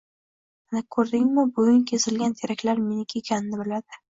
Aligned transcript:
Ana, 0.73 0.81
koʻrdingmi, 0.95 1.45
buving 1.59 1.85
kesilgan 1.93 2.35
teraklar 2.43 2.85
meniki 2.89 3.25
ekanini 3.25 3.63
biladi. 3.65 4.05